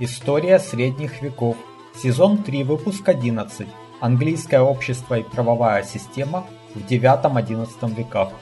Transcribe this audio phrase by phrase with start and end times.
[0.00, 1.56] История средних веков.
[1.94, 3.68] Сезон 3, выпуск 11.
[4.00, 8.32] Английское общество и правовая система в IX-XI веках.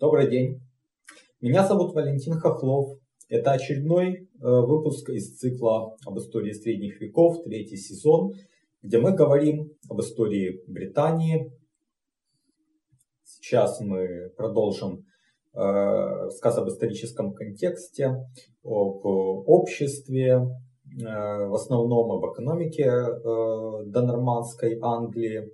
[0.00, 0.62] Добрый день.
[1.42, 2.98] Меня зовут Валентин Хохлов.
[3.28, 8.32] Это очередной э, выпуск из цикла об истории средних веков, третий сезон,
[8.80, 11.52] где мы говорим об истории Британии.
[13.22, 15.04] Сейчас мы продолжим
[15.54, 18.14] Э, сказ об историческом контексте,
[18.62, 25.50] об обществе, э, в основном об экономике э, донормандской Англии.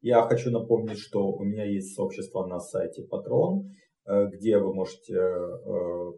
[0.00, 3.64] Я хочу напомнить, что у меня есть сообщество на сайте Patreon,
[4.30, 5.20] где вы можете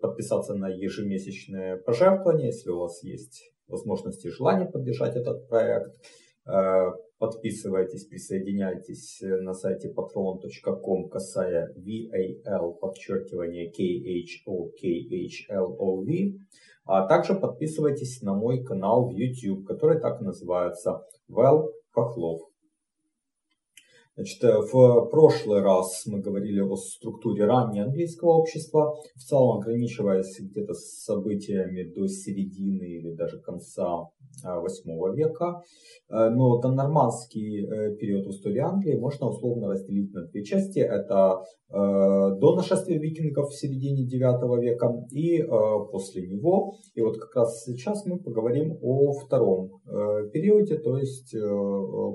[0.00, 5.90] подписаться на ежемесячные пожертвования, если у вас есть возможность и желание поддержать этот проект.
[7.20, 14.70] Подписывайтесь, присоединяйтесь э, на сайте patreon.com касая VAL, подчеркивание KHO,
[16.86, 22.49] А также подписывайтесь на мой канал в YouTube, который так называется Вэл Хохлов.
[24.20, 30.38] Значит, э, в прошлый раз мы говорили о структуре раннего английского общества, в целом ограничиваясь
[30.38, 34.10] где-то событиями до середины или даже конца
[34.44, 35.62] 8 э, века.
[36.10, 40.80] Э, но нормандский период в истории Англии можно условно разделить на две части.
[40.80, 45.40] Это до нашествия викингов в середине 9 века и
[45.92, 46.72] после него.
[46.96, 49.80] И вот как раз сейчас мы поговорим о втором
[50.32, 51.32] периоде, то есть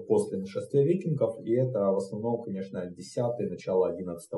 [0.09, 1.39] после нашествия викингов.
[1.41, 4.29] И это в основном, конечно, 10 начало 11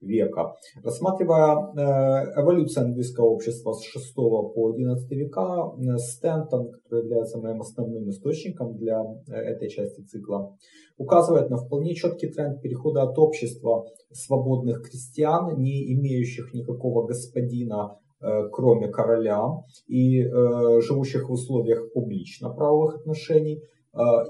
[0.00, 0.54] века.
[0.82, 7.60] Рассматривая э, эволюцию английского общества с 6 по 11 века, э, Стентон, который является моим
[7.60, 10.56] основным источником для э, этой части цикла,
[10.98, 17.98] указывает на вполне четкий тренд перехода от общества свободных крестьян, не имеющих никакого господина,
[18.50, 19.42] кроме короля,
[19.86, 23.62] и живущих в условиях публично-правовых отношений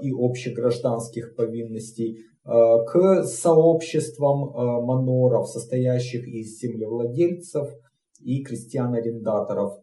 [0.01, 7.67] и общегражданских повинностей, Э, к сообществам э, маноров, состоящих из землевладельцев
[8.21, 9.81] и крестьян-арендаторов,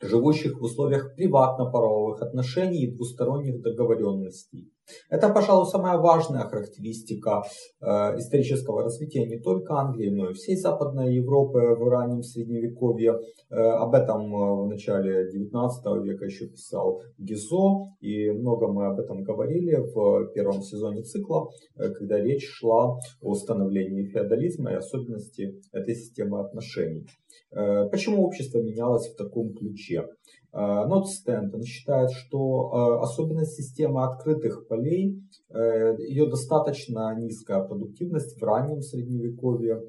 [0.00, 4.72] живущих в условиях приватно-правовых отношений и двусторонних договоренностей.
[5.08, 7.42] Это, пожалуй, самая важная характеристика
[7.80, 7.86] э,
[8.18, 13.18] исторического развития не только Англии, но и всей Западной Европы в раннем Средневековье.
[13.50, 19.00] Э, об этом э, в начале 19 века еще писал Гизо, и много мы об
[19.00, 25.94] этом говорили в первом сезоне цикла, когда речь шла о становлении феодализма и особенности этой
[25.94, 27.06] системы отношений.
[27.50, 30.04] Почему общество менялось в таком ключе?
[30.54, 35.20] Э, Нот Стентон считает, что э, особенность системы открытых полей,
[35.50, 39.82] э, ее достаточно низкая продуктивность в раннем средневековье,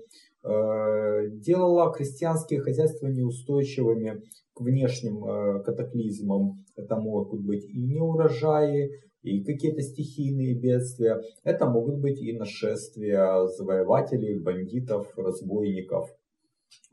[0.48, 4.22] делала крестьянские хозяйства неустойчивыми
[4.54, 6.64] к внешним катаклизмам.
[6.76, 8.92] Это могут быть и неурожаи,
[9.24, 11.20] и какие-то стихийные бедствия.
[11.44, 16.15] Это могут быть и нашествия завоевателей, бандитов, разбойников.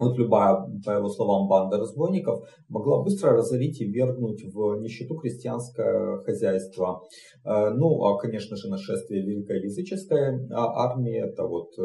[0.03, 6.19] Вот любая, по его словам, банда разбойников могла быстро разорить и вергнуть в нищету крестьянское
[6.25, 7.03] хозяйство.
[7.45, 11.83] Э, ну, а, конечно же, нашествие Великой Языческой а, армии, это вот э,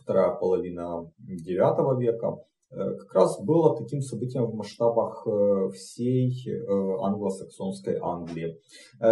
[0.00, 2.36] вторая половина IX века,
[2.74, 5.26] как раз было таким событием в масштабах
[5.74, 6.32] всей
[6.68, 8.58] англосаксонской Англии.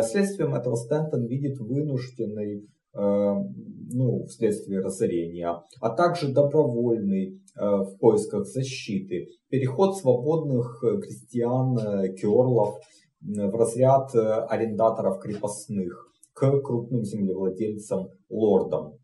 [0.03, 9.29] Следствием этого Стентон видит вынужденный ну, вследствие разорения, а также добровольный Э, в поисках защиты,
[9.49, 12.77] переход свободных э, крестьян, э, керлов
[13.21, 18.95] в разряд арендаторов крепостных к крупным землевладельцам, лордам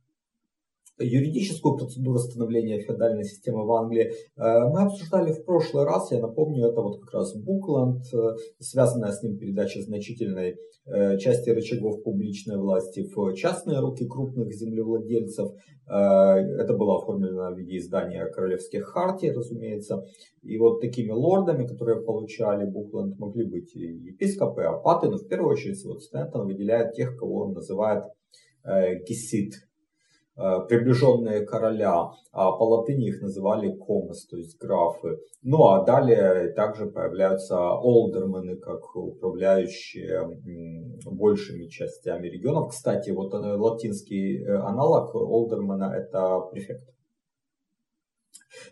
[0.99, 6.11] юридическую процедуру становления феодальной системы в Англии э, мы обсуждали в прошлый раз.
[6.11, 10.57] Я напомню, это вот как раз Букланд, э, связанная с ним передача значительной
[10.87, 15.53] э, части рычагов публичной власти в частные руки крупных землевладельцев.
[15.89, 20.05] Это было оформлено в виде издания королевских хартий, разумеется.
[20.43, 25.29] И вот такими лордами, которые получали Букланд, могли быть и епископы, и апаты, но в
[25.29, 28.03] первую очередь вот Стэнтон выделяет тех, кого он называет
[29.09, 29.53] гесит,
[30.37, 35.19] приближенные короля, а по латыни их называли комос, то есть графы.
[35.43, 40.29] Ну а далее также появляются олдермены, как управляющие
[41.07, 42.71] большими частями регионов.
[42.71, 46.85] Кстати, вот э, латинский э, аналог олдермена это префект.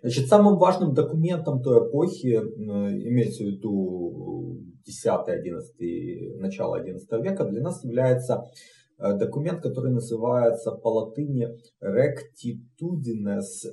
[0.02, 7.82] Значит, самым важным документом той эпохи, имеется в виду 10-11, начало 11 века, для нас
[7.84, 11.48] является Э, документ, который называется по латыни
[11.82, 13.64] Rectitudines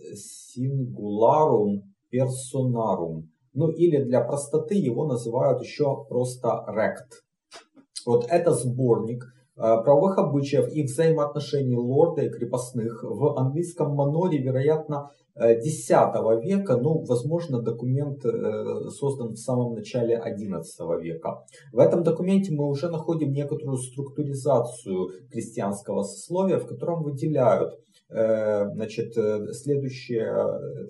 [0.55, 1.81] Singularum
[2.11, 3.23] Personarum.
[3.53, 7.21] Ну или для простоты его называют еще просто Rect.
[8.05, 15.11] Вот это сборник Э, правовых обычаев и взаимоотношений лорда и крепостных в английском маноре, вероятно,
[15.35, 21.43] X э, века, ну, возможно, документ э, создан в самом начале XI века.
[21.71, 27.79] В этом документе мы уже находим некоторую структуризацию крестьянского сословия, в котором выделяют
[28.09, 29.13] значит,
[29.53, 30.35] следующие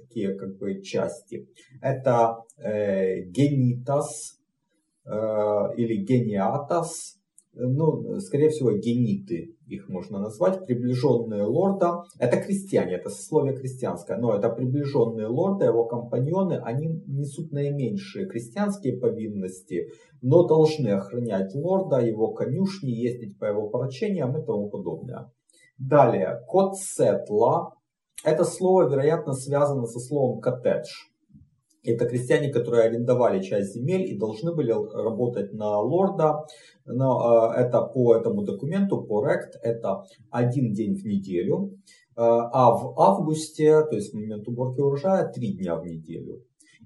[0.08, 1.48] такие как бы части.
[1.80, 4.40] Это генитас
[5.06, 7.21] или гениатас,
[7.54, 12.04] ну, скорее всего, гениты их можно назвать, приближенные лорда.
[12.20, 19.00] Это крестьяне, это сословие крестьянское, но это приближенные лорда, его компаньоны, они несут наименьшие крестьянские
[19.00, 19.88] повинности,
[20.22, 25.32] но должны охранять лорда, его конюшни, ездить по его поручениям и тому подобное.
[25.78, 27.74] Далее, код сетла.
[28.24, 30.88] Это слово, вероятно, связано со словом коттедж.
[31.84, 36.46] Это крестьяне, которые арендовали часть земель и должны были работать на лорда.
[36.86, 41.72] Но э, это по этому документу, по РЕКТ, это один день в неделю.
[42.16, 46.44] Э, а в августе, то есть в момент уборки урожая, три дня в неделю.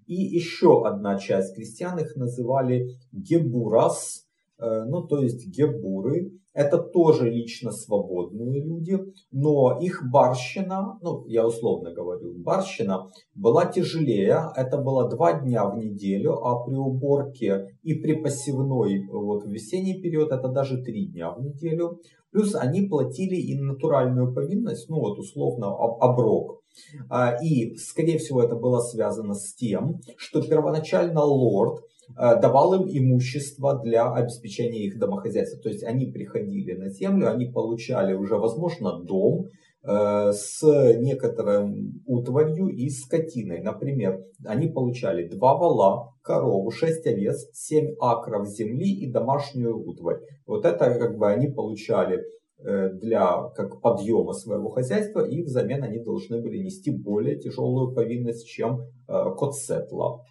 [0.07, 4.24] И еще одна часть крестьян их называли гебурас,
[4.59, 6.31] ну то есть гебуры.
[6.55, 8.97] Это тоже лично свободные люди,
[9.29, 14.39] но их барщина, ну я условно говорю, барщина была тяжелее.
[14.55, 20.01] Это было два дня в неделю, а при уборке и при посевной вот в весенний
[20.01, 21.99] период это даже три дня в неделю.
[22.31, 26.61] Плюс они платили и натуральную повинность, ну вот условно оброк.
[27.09, 32.87] А, и, скорее всего, это было связано с тем, что первоначально лорд Э, давал им
[32.87, 35.61] имущество для обеспечения их домохозяйства.
[35.61, 39.47] То есть они приходили на землю, они получали уже, возможно, дом
[39.83, 40.61] э, с
[40.97, 43.61] некоторым утварью и скотиной.
[43.61, 50.19] Например, они получали два вала, корову, шесть овец, семь акров земли и домашнюю утварь.
[50.45, 52.19] Вот это как бы они получали
[52.59, 58.47] э, для как подъема своего хозяйства и взамен они должны были нести более тяжелую повинность,
[58.47, 60.23] чем котсетла.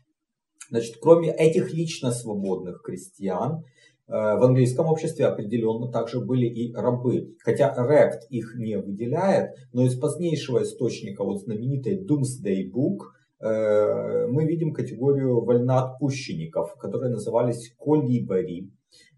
[0.70, 3.64] Значит, кроме этих лично свободных крестьян,
[4.06, 7.36] э, в английском обществе определенно также были и рабы.
[7.40, 13.00] Хотя Рект их не выделяет, но из позднейшего источника, вот знаменитой Doomsday Book,
[13.40, 18.70] э, мы видим категорию вольноотпущенников, которые назывались колибари,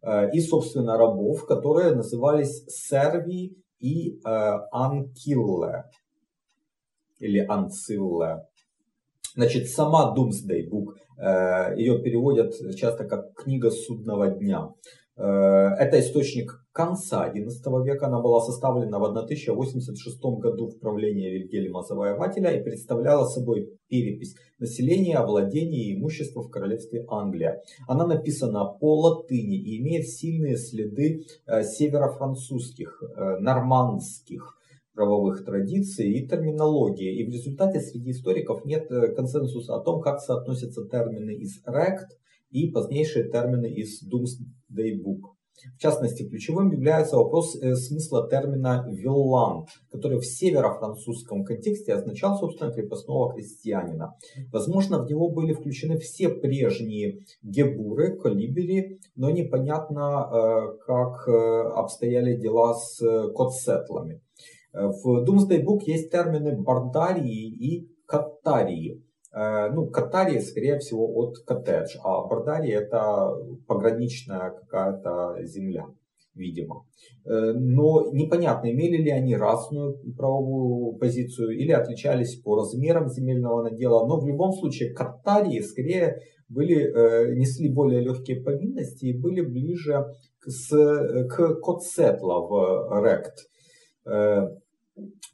[0.03, 5.85] э, и, собственно, рабов, которые назывались серви и анкилле,
[7.21, 8.47] или анцилле.
[9.37, 14.71] Значит, сама Doomsday Book, ее переводят часто как книга судного дня.
[15.17, 18.07] Э, это источник конца XI века.
[18.07, 25.19] Она была составлена в 1086 году в правлении Вильгельма Завоевателя и представляла собой перепись населения,
[25.21, 27.63] владения и имущества в королевстве Англия.
[27.89, 33.03] Она написана по латыни и имеет сильные следы э, северофранцузских,
[33.41, 34.59] нормандских,
[34.97, 37.21] правовых традиций и терминологии.
[37.21, 42.17] И в результате среди историков нет э, консенсуса о том, как соотносятся термины из RECT
[42.51, 45.37] и позднейшие термины из Doomsday Book.
[45.75, 52.73] В частности, ключевым является вопрос э, смысла термина «виллан», который в северо-французском контексте означал, собственно,
[52.73, 54.17] крепостного крестьянина.
[54.53, 62.75] Возможно, в него были включены все прежние гебуры, колибери, но непонятно, э, как обстояли дела
[62.75, 62.99] с
[63.35, 64.21] котсетлами.
[64.77, 69.03] В Doomsday Book есть термины бардарии и катарии.
[69.37, 73.35] Э, ну, катария, скорее всего, от коттедж, а бардария это
[73.67, 75.87] пограничная какая-то земля,
[76.35, 76.87] видимо.
[77.27, 84.07] Э, но непонятно, имели ли они разную правовую позицию или отличались по размерам земельного надела.
[84.07, 86.19] Но в любом случае катарии скорее
[86.49, 90.07] были, э, несли более легкие повинности и были ближе
[90.47, 93.35] с, к Котсетла в Рект.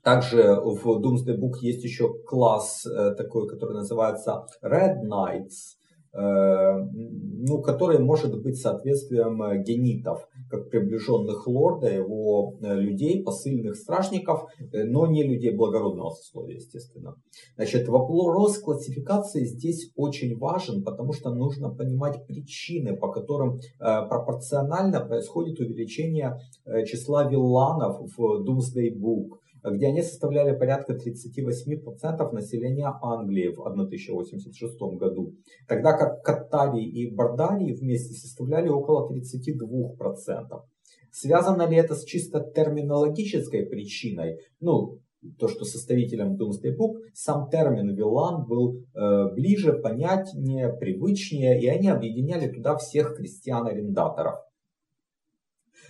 [0.03, 5.77] Также в Doomsday Book есть еще класс э, такой, который называется Red Knights,
[6.13, 14.47] э, ну, который может быть соответствием э, генитов, как приближенных лорда, его людей, посыльных стражников,
[14.73, 17.15] но не людей благородного сословия, естественно.
[17.55, 25.61] Значит, вопрос классификации здесь очень важен, потому что нужно понимать причины, по которым пропорционально происходит
[25.61, 26.41] увеличение
[26.87, 35.35] числа вилланов в Doomsday Book где они составляли порядка 38% населения Англии в 1086 году,
[35.69, 40.63] тогда как Катарии и Бардарии вместе составляли около 32%.
[41.11, 44.39] Связано ли это с чисто терминологической причиной?
[44.61, 44.99] Ну,
[45.39, 51.89] то, что составителем Doomsday Book, сам термин вилан был э, ближе, понятнее, привычнее, и они
[51.89, 54.41] объединяли туда всех крестьян-арендаторов.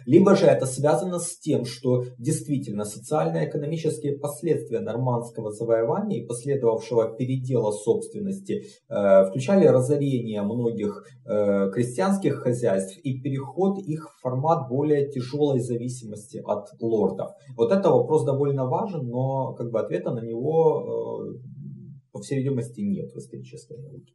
[0.07, 7.73] Либо же это связано с тем, что действительно социально-экономические последствия нормандского завоевания и последовавшего передела
[7.73, 15.61] собственности э, включали разорение многих э, крестьянских хозяйств и переход их в формат более тяжелой
[15.61, 17.31] зависимости от лордов.
[17.57, 21.52] Вот это вопрос довольно важен, но как бы ответа на него, э,
[22.23, 24.15] по всей видимости, нет в исторической науке.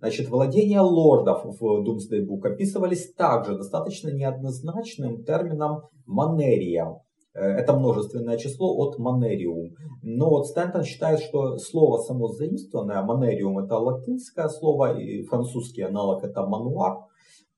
[0.00, 7.00] Значит, владения лордов в Doomsday Book описывались также достаточно неоднозначным термином «манерия».
[7.32, 9.70] Э, это множественное число от «манериум».
[10.02, 16.24] Но вот Стэнтон считает, что слово само заимствованное, «манериум» это латинское слово, и французский аналог
[16.24, 17.04] это «мануар»,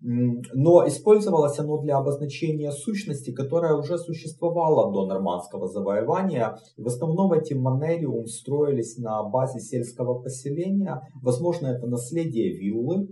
[0.00, 6.58] но использовалось оно для обозначения сущности, которая уже существовала до нормандского завоевания.
[6.76, 11.00] В основном эти манериум строились на базе сельского поселения.
[11.22, 13.08] Возможно, это наследие виллы,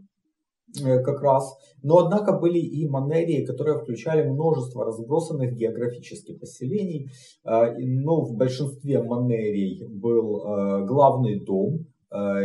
[0.85, 1.57] э, как раз.
[1.83, 7.09] Но однако были и манерии, которые включали множество разбросанных географических поселений.
[7.45, 11.87] Э, но в большинстве манерий был э, главный дом,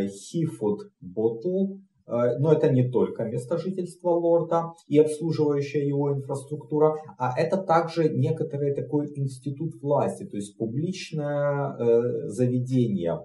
[0.10, 1.75] Хифуд Ботл,
[2.09, 8.73] но это не только место жительства лорда и обслуживающая его инфраструктура, а это также некоторый
[8.73, 13.19] такой институт власти, то есть публичное э, заведение,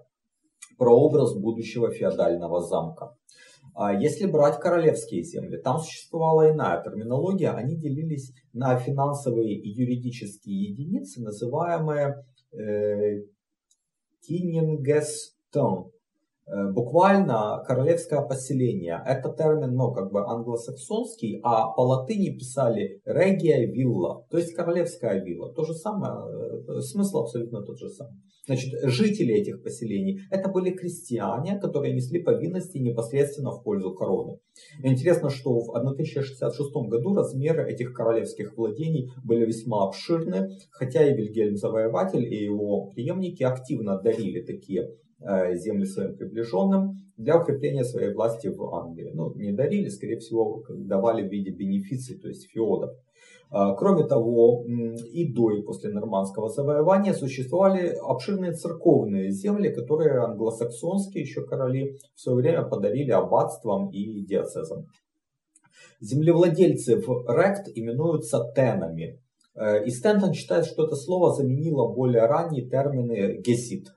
[0.77, 3.17] прообраз будущего феодального замка.
[3.75, 10.71] А если брать королевские земли, там существовала иная терминология, они делились на финансовые и юридические
[10.71, 13.23] единицы, называемые э,
[14.27, 15.94] Киннингестон, Э,
[16.47, 19.03] буквально королевское поселение.
[19.07, 25.23] Это термин, ну, как бы англосаксонский, а по латыни писали регия вилла, то есть королевская
[25.23, 25.53] вилла.
[25.55, 26.15] То же самое,
[26.69, 28.21] э, смысл абсолютно тот же самый.
[28.47, 34.39] Значит, жители этих поселений, это были крестьяне, которые несли повинности непосредственно в пользу короны.
[34.83, 41.57] Интересно, что в 1066 году размеры этих королевских владений были весьма обширны, хотя и Вильгельм
[41.57, 48.49] Завоеватель и его преемники активно дарили такие Э, земли своим приближенным для укрепления своей власти
[48.49, 49.11] в Англии.
[49.15, 52.91] Ну, не дарили, скорее всего, давали в виде бенефиций, то есть феодов.
[53.51, 61.23] А, кроме того, и до и после нормандского завоевания существовали обширные церковные земли, которые англосаксонские
[61.23, 64.87] еще короли в свое время подарили аббатствам и диацезам.
[66.01, 69.21] Землевладельцы в Рект именуются тенами.
[69.55, 73.94] Э, и Стентон считает, что это слово заменило более ранние термины гесит, Э,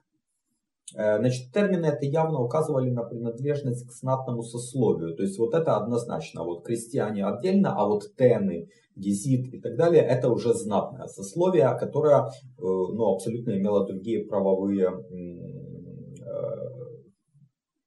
[0.92, 5.14] значит, термины это явно указывали на принадлежность к знатному сословию.
[5.14, 6.44] То есть вот это однозначно.
[6.44, 8.68] Вот крестьяне отдельно, а вот тены,
[8.98, 14.88] гезит и так далее, это уже знатное сословие, которое э, ну, абсолютно имело другие правовые
[14.88, 15.58] э,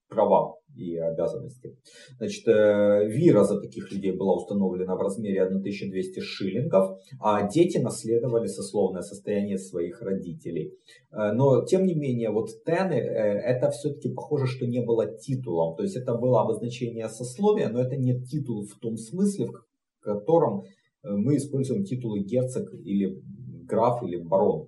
[0.07, 1.77] права и обязанности.
[2.17, 8.47] Значит, э, вира за таких людей была установлена в размере 1200 шиллингов, а дети наследовали
[8.47, 10.73] сословное состояние своих родителей.
[11.11, 15.75] Э, но, тем не менее, вот тены, э, это все-таки похоже, что не было титулом.
[15.75, 20.63] То есть это было обозначение сословия, но это не титул в том смысле, в котором
[21.03, 23.21] мы используем титулы герцог или
[23.65, 24.67] граф или барон.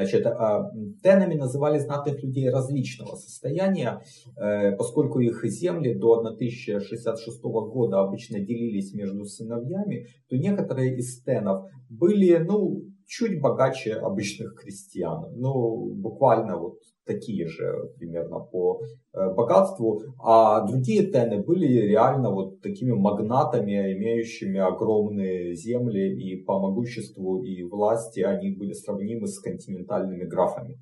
[0.00, 0.70] Значит, а,
[1.02, 4.00] тенами называли знатных людей различного состояния,
[4.38, 11.66] э, поскольку их земли до 1066 года обычно делились между сыновьями, то некоторые из тенов
[11.90, 15.32] были, ну, чуть богаче обычных крестьян.
[15.34, 18.80] Ну, буквально вот такие же примерно по
[19.12, 26.60] э, богатству, а другие тены были реально вот такими магнатами, имеющими огромные земли и по
[26.60, 30.78] могуществу и власти они были сравнимы с континентальными графами.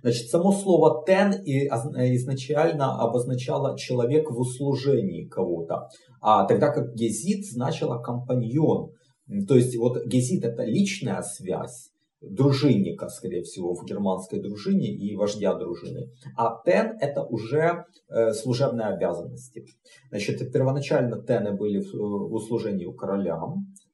[0.00, 1.32] Значит, само слово «тен»
[2.14, 5.88] изначально обозначало человек в услужении кого-то,
[6.22, 8.92] а тогда как «гезит» значило «компаньон».
[9.48, 11.90] То есть вот «гезит» это личная связь,
[12.30, 16.10] дружинника, скорее всего, в германской дружине и вождя дружины.
[16.36, 19.66] А тен это уже э, служебные обязанности.
[20.10, 23.40] Значит, первоначально тены были в, в услужении у короля.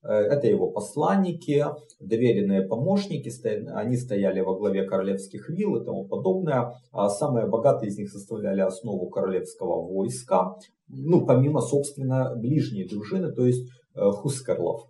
[0.02, 1.64] Э, это его посланники,
[2.00, 3.30] доверенные помощники,
[3.70, 6.74] они стояли во главе королевских вилл и тому подобное.
[6.92, 10.56] А самые богатые из них составляли основу королевского войска,
[10.88, 14.89] ну, помимо, собственно, ближней дружины, то есть э, хускарлов.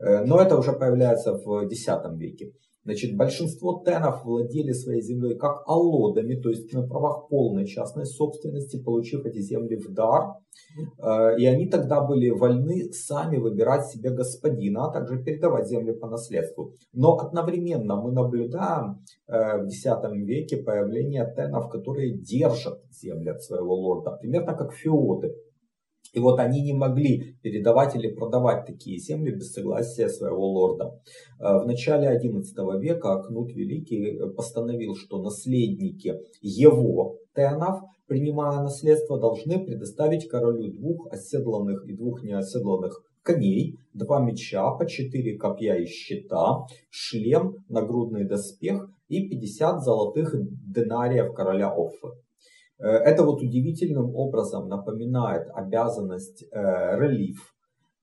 [0.00, 2.52] Э, но это уже появляется в X веке.
[2.84, 8.82] Значит, большинство тенов владели своей землей как аллодами, то есть на правах полной частной собственности,
[8.82, 10.34] получив эти земли в дар.
[11.02, 16.08] Э, и они тогда были вольны сами выбирать себе господина, а также передавать земли по
[16.08, 16.74] наследству.
[16.92, 19.84] Но одновременно мы наблюдаем э, в X
[20.26, 25.34] веке появление тенов, которые держат земли от своего лорда, примерно как феоды.
[26.14, 31.00] И вот они не могли передавать или продавать такие земли без согласия своего лорда.
[31.40, 39.64] Э, в начале XI века Кнут Великий постановил, что наследники его тенов, принимая наследство, должны
[39.64, 46.66] предоставить королю двух оседланных и двух неоседланных коней, два меча, по четыре копья и щита,
[46.90, 50.34] шлем, нагрудный доспех и 50 золотых
[50.66, 52.23] денариев короля Оффы.
[52.78, 57.54] Э, это вот удивительным образом напоминает обязанность э, релиф,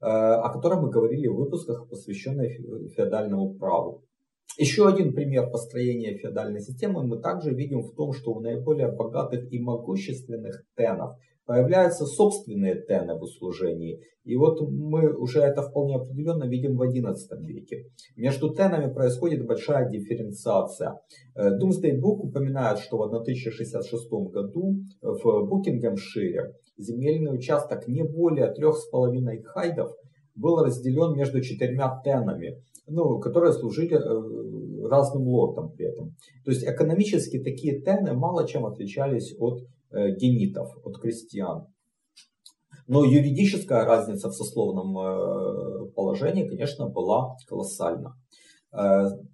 [0.01, 2.51] э, о котором мы говорили в выпусках, посвященных
[2.95, 4.03] феодальному праву.
[4.57, 9.51] Еще один пример построения феодальной системы мы также видим в том, что у наиболее богатых
[9.51, 11.15] и могущественных тенов
[11.45, 13.99] появляются собственные тены в услужении.
[14.23, 17.85] И вот мы уже это вполне определенно видим в XI веке.
[18.15, 20.99] Между тенами происходит большая дифференциация.
[21.35, 29.91] Doomsday Book упоминает, что в 1066 году в Букингемшире земельный участок не более 3,5 хайдов
[30.35, 36.15] был разделен между четырьмя тенами, ну, которые служили э, разным лордам при этом.
[36.43, 41.67] То есть экономически такие тены мало чем отличались от э, генитов, от крестьян.
[42.87, 48.15] Но юридическая разница в сословном э, положении, конечно, была колоссальна.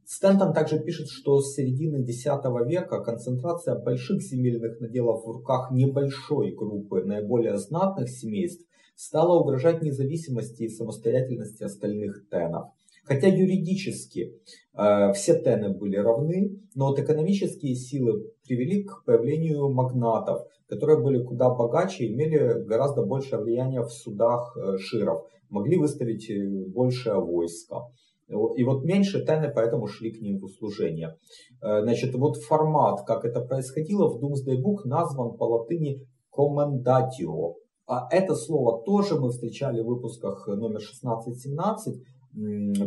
[0.04, 2.26] Стентон также пишет, что с середины X
[2.66, 10.64] века концентрация больших земельных наделов в руках небольшой группы наиболее знатных семейств стала угрожать независимости
[10.64, 12.72] и самостоятельности остальных тенов.
[13.08, 14.34] Хотя юридически
[14.78, 21.24] э, все тены были равны, но вот экономические силы привели к появлению магнатов, которые были
[21.24, 27.16] куда богаче и имели гораздо большее влияние в судах э, широв, могли выставить э, большее
[27.16, 27.88] войско.
[28.28, 31.16] И вот меньше тены поэтому шли к ним в услужение.
[31.62, 36.06] Э, значит, вот формат, как это происходило, в Doomsday Book назван по латыни
[36.38, 37.54] commendatio.
[37.88, 42.02] А это слово тоже мы встречали в выпусках номер 16-17,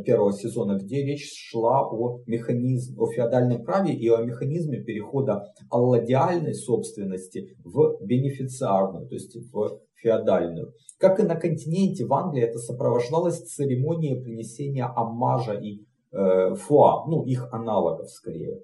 [0.05, 6.55] первого сезона, где речь шла о механизме, о феодальном праве и о механизме перехода алладиальной
[6.55, 10.73] собственности в бенефициарную, то есть в феодальную.
[10.99, 15.81] Как и на континенте, в Англии это сопровождалось церемонией принесения аммажа и
[16.13, 18.61] э, фуа, ну их аналогов скорее.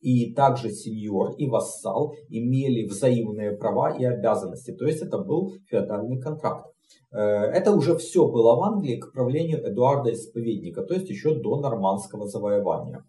[0.00, 6.18] И также сеньор и вассал имели взаимные права и обязанности, то есть это был феодальный
[6.20, 6.69] контракт.
[7.12, 11.60] Э, это уже все было в Англии к правлению Эдуарда Исповедника, то есть еще до
[11.60, 13.04] нормандского завоевания.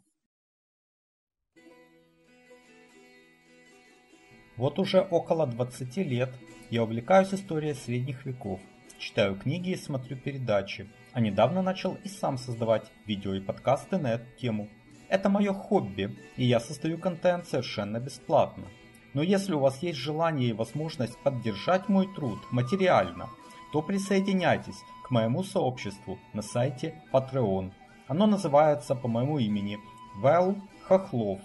[4.57, 6.29] Вот уже около 20 лет
[6.69, 8.59] я увлекаюсь историей средних веков,
[8.97, 14.13] читаю книги и смотрю передачи, а недавно начал и сам создавать видео и подкасты на
[14.13, 14.67] эту тему.
[15.09, 18.63] Это мое хобби, и я создаю контент совершенно бесплатно.
[19.13, 23.29] Но если у вас есть желание и возможность поддержать мой труд материально–
[23.71, 27.71] то присоединяйтесь к моему сообществу на сайте Patreon.
[28.07, 29.79] Оно называется по моему имени
[30.17, 31.39] Вэл Хохлов.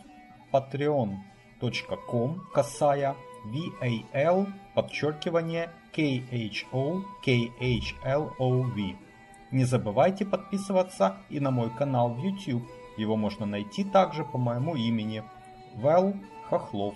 [0.53, 3.15] patreon.com касая
[3.47, 8.97] VAL подчеркивание KHO KHLOV.
[9.53, 12.65] Не забывайте подписываться и на мой канал в YouTube.
[12.97, 15.23] Его можно найти также по моему имени
[15.75, 16.15] Вэл
[16.49, 16.95] Хохлов.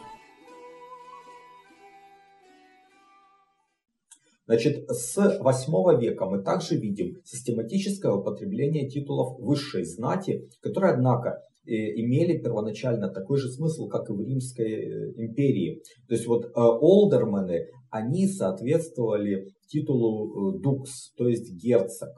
[4.50, 11.70] Значит, с 8 века мы также видим систематическое употребление титулов высшей знати, которые, однако, э,
[11.70, 15.80] имели первоначально такой же смысл, как и в Римской э, империи.
[16.08, 22.10] То есть вот э, олдермены, они соответствовали титулу дукс, то есть герцог.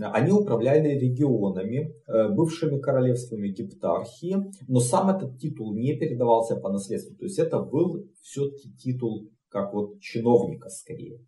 [0.00, 1.92] Они управляли регионами,
[2.36, 4.36] бывшими королевствами гептархии,
[4.68, 7.16] но сам этот титул не передавался по наследству.
[7.16, 11.18] То есть это был все-таки титул как вот чиновника скорее.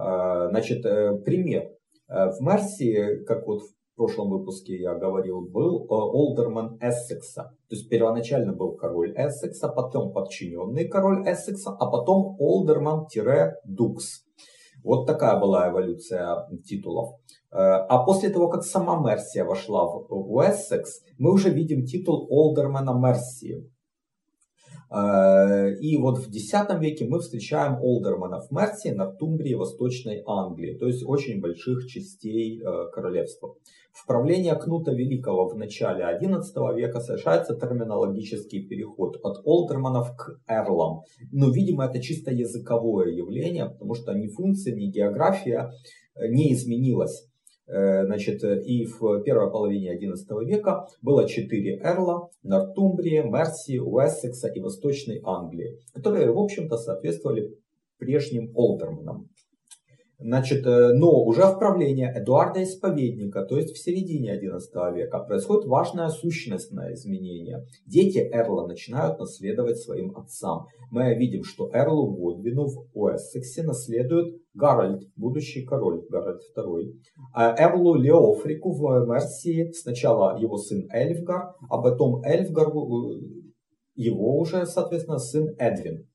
[0.00, 1.64] А, значит, э, пример.
[2.08, 7.42] Э, в Мерсии, как вот в прошлом выпуске я говорил, был э, Олдерман Эссекса.
[7.68, 14.24] То есть первоначально был король Эссекса, потом подчиненный король Эссекса, а потом Олдерман-Дукс.
[14.82, 17.16] Вот такая была эволюция титулов.
[17.52, 23.68] А после того, как сама Мерсия вошла в Уэссекс, мы уже видим титул Олдермана Мерсии.
[24.90, 31.04] Э, и вот в X веке мы встречаем олдерманов Мерсии, Нортумбрии, Восточной Англии, то есть
[31.06, 33.54] очень больших частей э, королевства.
[33.92, 41.02] В правление Кнута Великого в начале XI века совершается терминологический переход от олдерманов к эрлам.
[41.32, 45.70] Но, видимо, это чисто языковое явление, потому что ни функция, ни география
[46.14, 47.29] э, не изменилась.
[47.70, 54.60] Э, значит, и в первой половине XI века было четыре эрла– Нортумбрии, Мерсии, Уэссекса и
[54.60, 57.56] Восточной Англии, которые, в общем-то, соответствовали
[57.98, 59.28] прежним олдерманам.
[60.18, 65.66] Значит, э, но уже в правлении Эдуарда Исповедника, то есть в середине XI века, происходит
[65.66, 67.64] важное сущностное изменение.
[67.86, 70.66] Дети Эрла начинают наследовать своим отцам.
[70.90, 76.92] Мы видим, что Эрлу Годвину в Уэссексе наследует Гарольд, будущий король Гарольд II.
[77.34, 83.20] Эрлу Леофрику в Мерсии сначала его сын Эльфгар, а потом Эльфгару э,
[83.94, 86.09] его уже, соответственно, сын Эдвин.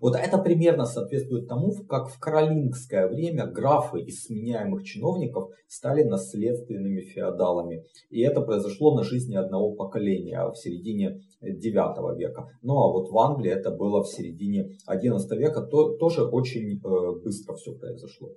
[0.00, 7.00] Вот это примерно соответствует тому, как в каролингское время графы из сменяемых чиновников стали наследственными
[7.00, 7.84] феодалами.
[8.10, 12.48] И это произошло на жизни одного поколения в середине 9 века.
[12.62, 17.20] Ну а вот в Англии это было в середине 11 века, то, тоже очень э,
[17.22, 18.30] быстро все произошло.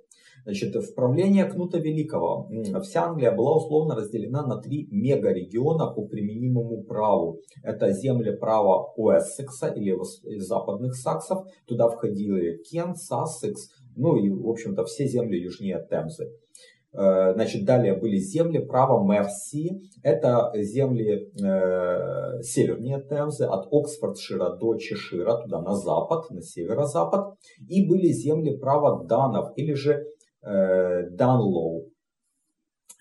[0.44, 2.48] Значит, в правление Кнута Великого
[2.82, 7.38] вся Англия была условно разделена на три мегарегиона по применимому праву.
[7.62, 9.96] Это земли права Уэссекса или
[10.40, 11.46] западных саксов.
[11.66, 16.30] Туда входили Кент, Сассекс, ну и, в общем-то, все земли южнее Темзы.
[16.94, 19.82] Э, значит, далее были земли права Мерсии.
[20.02, 27.34] Это земли э, севернее Темзы, от Оксфордшира до Чешира, туда на запад, на северо-запад.
[27.68, 30.06] И были земли права Данов, или же
[30.44, 31.91] Э, Данлоу.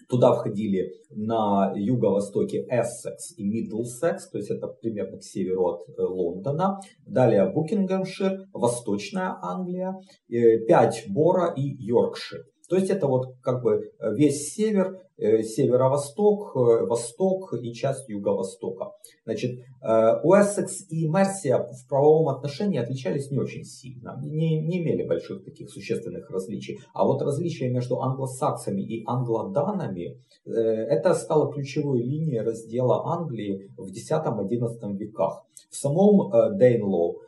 [0.10, 6.02] Туда входили на юго-востоке Эссекс и Миддлсекс, то есть это примерно к северу от э,
[6.02, 6.80] Лондона.
[7.06, 9.96] Далее Букингемшир, Восточная Англия,
[10.30, 12.46] э, пять Бора и Йоркшир.
[12.70, 18.92] То есть это вот как бы весь север, э, северо-восток, э, восток и часть юго-востока.
[19.26, 25.08] Значит, э, Уэссекс и Мерсия в правовом отношении отличались не очень сильно, не, не имели
[25.08, 26.80] больших таких существенных различий.
[26.94, 34.98] А вот различия между англосаксами и англоданами, это стало ключевой линией раздела Англии в X-XI
[34.98, 35.44] веках.
[35.70, 37.20] В самом Дейнлоу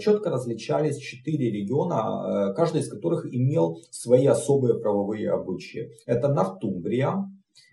[0.00, 5.90] четко различались четыре региона, каждый из которых имел свои особые правовые обычаи.
[6.06, 7.28] Это Нортумбрия,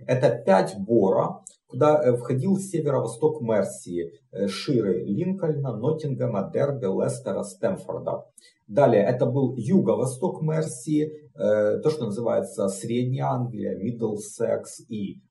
[0.06, 8.26] это пять Бора, куда э, входил северо-восток Мерсии, э, Ширы, Линкольна, Ноттингема, Дерби, Лестера, Стэмфорда.
[8.68, 15.22] Далее это был юго-восток Мерсии, э, то, что называется Средняя Англия, Миддлсекс и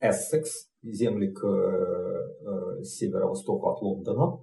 [0.00, 1.40] Эссекс, земли к
[2.84, 4.38] северо-востоку от Лондона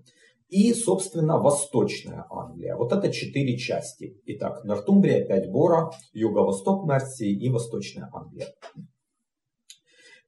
[0.56, 2.78] и, собственно, Восточная Англия.
[2.78, 4.22] Вот это четыре части.
[4.26, 8.48] Итак, Нортумбрия, 5 Бора, Юго-Восток Мерсии и Восточная Англия.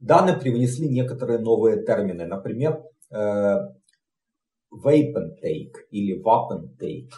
[0.02, 2.26] Данные привнесли некоторые новые термины.
[2.26, 3.56] Например, э,
[4.70, 7.10] Вейпентейк или Вапентейк.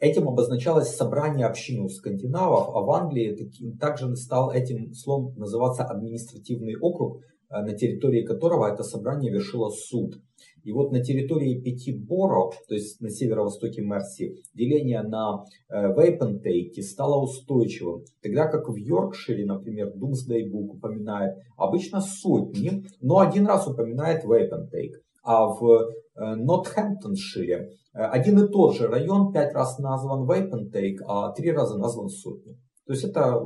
[0.00, 5.84] Этим обозначалось собрание общины у скандинавов, а в Англии таким, также стал этим словом называться
[5.84, 10.20] административный округ, э, на территории которого это собрание вершило суд.
[10.64, 16.80] И вот на территории пяти боро, то есть на северо-востоке Мерси, деление на э, Вейпентейки
[16.80, 18.04] стало устойчивым.
[18.22, 25.02] Тогда как в Йоркшире, например, Думсдей Бук упоминает обычно сотни, но один раз упоминает Вейпентейк.
[25.22, 31.32] А в э, Нотхэмптоншире э, один и тот же район пять раз назван Вейпентейк, а
[31.32, 32.56] три раза назван сотни.
[32.86, 33.40] То есть это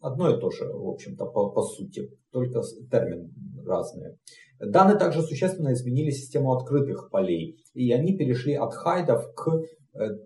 [0.00, 3.32] одно и то же, в общем-то, по, по сути, только термин
[3.66, 4.16] разные.
[4.58, 9.50] Данные также существенно изменили систему открытых полей, и они перешли от хайдов к.
[9.94, 10.18] Э,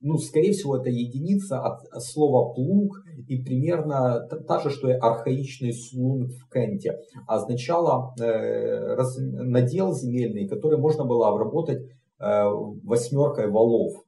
[0.00, 5.72] ну, скорее всего, это единица от слова плуг и примерно та же, что и архаичный
[5.72, 7.00] слун в Кенте.
[7.26, 11.82] Означало э, раз, надел земельный, который можно было обработать
[12.20, 12.44] э,
[12.84, 14.04] восьмеркой валов.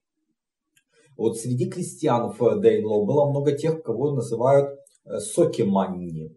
[1.16, 6.35] Вот среди крестьян в Дейнлоу было много тех, кого называют э, сокиманни.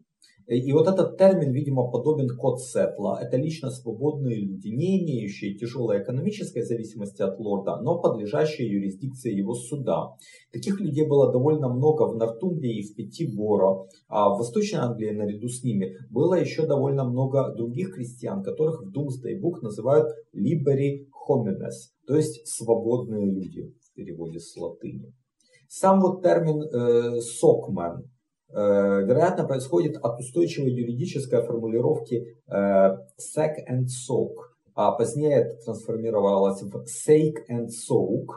[0.48, 3.18] И вот этот термин, видимо, подобен код Сетла.
[3.22, 9.54] Это лично свободные люди, не имеющие тяжелой экономической зависимости от лорда, но подлежащие юрисдикции его
[9.54, 10.10] суда.
[10.52, 15.48] Таких людей было довольно много в Нортумбрии и в Пятиборо, а в Восточной Англии наряду
[15.48, 22.18] с ними было еще довольно много других крестьян, которых в Book называют liberi homines, то
[22.18, 25.14] есть свободные люди в переводе с латыни.
[25.68, 28.10] Сам вот термин э, сокмен
[28.56, 34.36] вероятно, происходит от устойчивой юридической формулировки sec and soak,
[34.76, 38.28] а позднее это трансформировалось в sake and soak,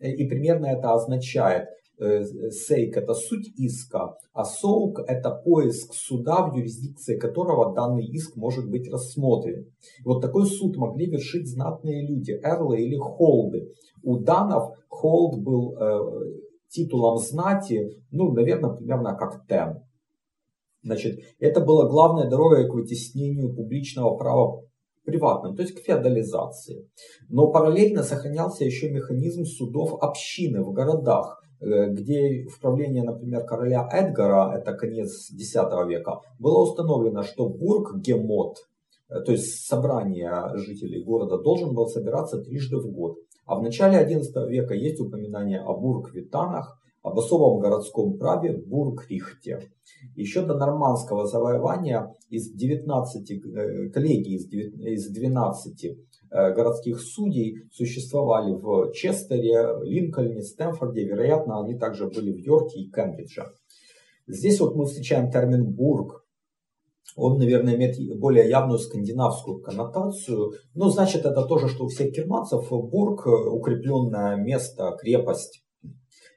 [0.00, 7.16] и примерно это означает Сейк– это суть иска, а соук– это поиск суда, в юрисдикции
[7.16, 9.72] которого данный иск может быть рассмотрен.
[10.04, 13.72] Вот такой суд могли вершить знатные люди, эрлы или холды.
[14.02, 16.34] У данов холд был э,
[16.68, 19.84] титулом знати, ну, наверное, примерно как тем.
[20.82, 24.62] Значит, это была главная дорога к вытеснению публичного права
[25.04, 26.88] приватным, то есть к феодализации.
[27.28, 33.88] Но параллельно сохранялся еще механизм судов общины в городах, Э, где в правлении, например, короля
[33.90, 35.54] Эдгара, это конец X
[35.88, 38.58] века, было установлено, что бург Гемот,
[39.08, 43.16] э, то есть собрание жителей города, должен был собираться трижды в год.
[43.46, 49.70] А в начале XI века есть упоминание о бург-витанах, об особом городском праве Бург-Рихте.
[50.16, 55.96] Еще до нормандского завоевания из 19 э, коллегий из 12
[56.34, 61.04] Э, городских судей существовали в Честере, Линкольне, Стэнфорде.
[61.04, 63.44] Вероятно, они также были в Йорке и Кембридже.
[64.26, 66.24] Здесь вот мы встречаем термин «бург».
[67.14, 70.54] Он, наверное, имеет более явную скандинавскую коннотацию.
[70.74, 72.68] Но значит, это то же, что у всех германцев.
[72.68, 75.63] Бург– укрепленное место, крепость.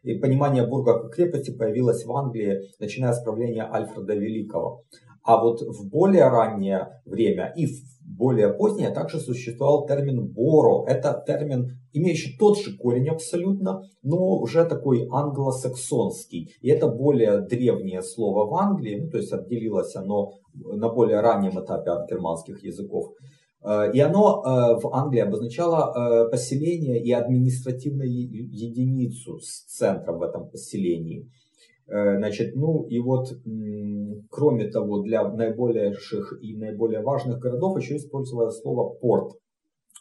[0.07, 4.83] И понимание бурга как крепости появилось в Англии, начиная с правления Альфреда Великого.
[5.21, 7.71] А вот в более раннее время и в
[8.17, 10.85] более позднее также существовал термин «боро».
[10.87, 16.51] Это термин, имеющий тот же корень абсолютно, но уже такой англосаксонский.
[16.61, 21.59] И это более древнее слово в Англии, ну, то есть отделилось оно на более раннем
[21.61, 23.11] этапе от германских языков.
[23.63, 30.23] Э, и оно э, в Англии обозначало э, поселение и административную единицу с центром в
[30.23, 31.29] этом поселении.
[31.89, 33.29] Значит, ну и вот,
[34.29, 39.31] кроме того, для наиболейших и наиболее важных городов еще использовалось слово порт.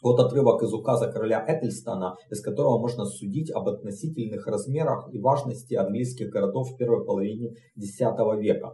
[0.03, 5.75] Вот отрывок из указа короля Этельстона, из которого можно судить об относительных размерах и важности
[5.75, 8.01] английских городов в первой половине X
[8.41, 8.73] века.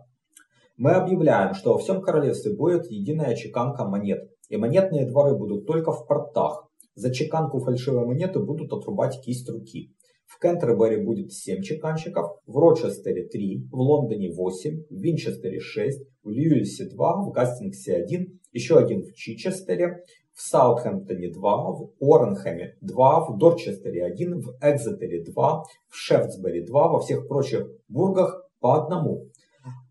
[0.78, 5.92] Мы объявляем, что во всем королевстве будет единая чеканка монет, и монетные дворы будут только
[5.92, 6.68] в портах.
[6.94, 9.94] За чеканку фальшивой монеты будут отрубать кисть руки.
[10.26, 16.30] В Кентербери будет 7 чеканщиков, в Рочестере 3, в Лондоне 8, в Винчестере 6, в
[16.30, 23.26] Льюисе 2, в Гастингсе 1, еще один в Чичестере, в Саутхэмптоне 2, в Оренхэме 2,
[23.28, 29.28] в Дорчестере 1, в Экзетере 2, в Шефтсбери 2, во всех прочих бургах по одному.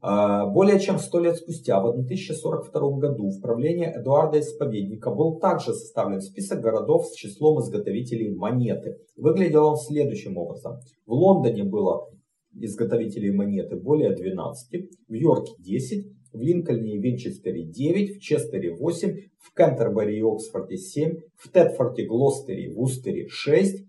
[0.02, 5.74] А, более чем сто лет спустя, в 1042 году, в правлении Эдуарда Исповедника был также
[5.74, 8.98] составлен список городов с числом изготовителей монеты.
[9.16, 10.80] Выглядел он следующим образом.
[11.06, 12.10] В Лондоне было
[12.54, 19.18] изготовителей монеты более 12, в Йорке 10, в Линкольне и Винчестере 9, в Честере 8,
[19.38, 23.86] в Кентербери и Оксфорде 7, в Тетфорте, Глостере и Вустере 6.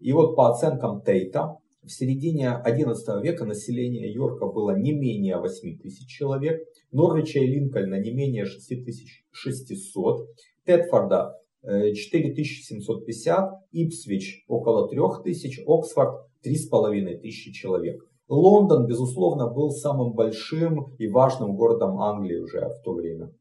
[0.00, 1.56] И вот по оценкам Тейта,
[1.88, 6.60] в середине XI века население Йорка было не менее 8 тысяч человек,
[6.92, 10.28] Норвича и Линкольна не менее 6600,
[10.66, 18.04] Тетфорда 4750, э, Ипсвич около 3000, Оксфорд 3500 человек.
[18.28, 23.32] Лондон, безусловно, был самым большим и важным городом Англии уже в то время.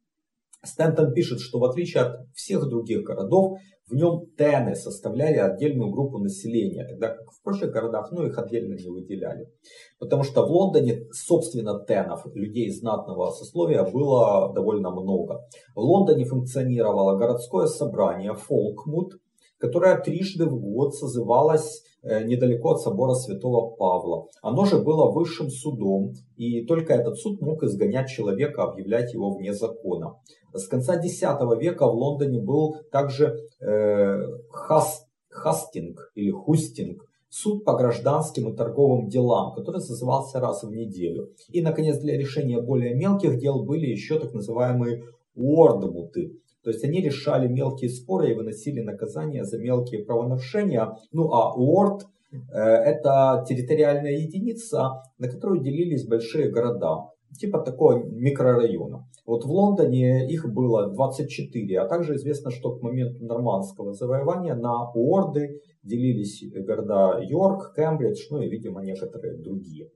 [0.63, 3.57] Стэнтон пишет, что в отличие от всех других городов,
[3.89, 8.73] в нем тены составляли отдельную группу населения, тогда как в прочих городах ну, их отдельно
[8.73, 9.49] не выделяли.
[9.97, 15.39] Потому что в Лондоне, собственно, тенов, людей знатного сословия, было довольно много.
[15.73, 19.13] В Лондоне функционировало городское собрание Фолкмут,
[19.57, 24.27] которое трижды в год созывалось недалеко от собора святого Павла.
[24.41, 29.53] Оно же было высшим судом, и только этот суд мог изгонять человека, объявлять его вне
[29.53, 30.15] закона.
[30.53, 31.21] С конца X
[31.59, 34.17] века в Лондоне был также э,
[34.49, 41.33] Хас, Хастинг или Хустинг, суд по гражданским и торговым делам, который созывался раз в неделю.
[41.49, 45.03] И, наконец, для решения более мелких дел были еще так называемые
[45.35, 50.97] уордмуты, то есть они решали мелкие споры и выносили наказания за мелкие правонарушения.
[51.13, 57.05] Ну а Уорд э, это территориальная единица, на которую делились большие города,
[57.39, 59.07] типа такого микрорайона.
[59.25, 64.91] Вот в Лондоне их было 24, а также известно, что к моменту нормандского завоевания на
[64.91, 69.89] Уорды делились города Йорк, Кембридж, ну и, видимо, некоторые другие.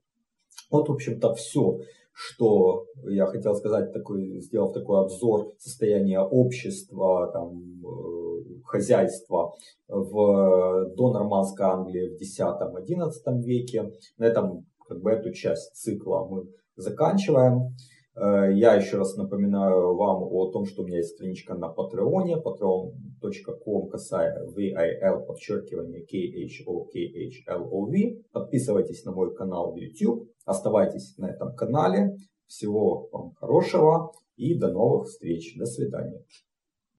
[0.72, 1.80] Вот, в общем-то, все
[2.24, 9.56] что я хотел сказать, такой, сделав такой обзор состояния общества, там, э, хозяйства
[9.88, 13.92] в э, донорманской Англии в X-XI веке.
[14.18, 16.44] На этом как бы эту часть цикла мы
[16.76, 17.74] заканчиваем.
[18.16, 22.36] Э, я еще раз напоминаю вам о том, что у меня есть страничка на Патреоне,
[22.36, 28.22] patreon.com, касая VIL, подчеркивание KHOKHLOV.
[28.32, 30.31] Подписывайтесь на мой канал в YouTube.
[30.46, 32.18] Оставайтесь на этом канале.
[32.48, 35.56] Всего вам хорошего и до новых встреч.
[35.58, 36.24] До свидания.